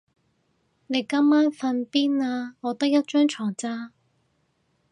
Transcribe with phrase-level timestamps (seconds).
[0.87, 2.55] 你今晚瞓邊啊？
[2.61, 3.91] 我得一張床咋